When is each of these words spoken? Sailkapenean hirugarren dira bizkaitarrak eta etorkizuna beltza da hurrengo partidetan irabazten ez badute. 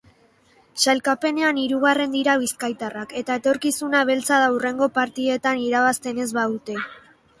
Sailkapenean 0.83 1.59
hirugarren 1.63 2.15
dira 2.15 2.35
bizkaitarrak 2.43 3.13
eta 3.21 3.37
etorkizuna 3.41 4.01
beltza 4.13 4.41
da 4.45 4.49
hurrengo 4.57 4.89
partidetan 4.99 5.63
irabazten 5.67 6.23
ez 6.25 6.31
badute. 6.41 6.81